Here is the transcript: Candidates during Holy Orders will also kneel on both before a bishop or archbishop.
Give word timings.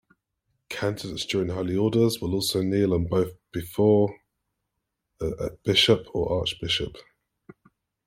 Candidates 0.69 1.27
during 1.27 1.49
Holy 1.49 1.75
Orders 1.77 2.19
will 2.19 2.33
also 2.33 2.63
kneel 2.63 2.95
on 2.95 3.05
both 3.05 3.33
before 3.51 4.11
a 5.21 5.51
bishop 5.63 6.07
or 6.15 6.39
archbishop. 6.39 6.95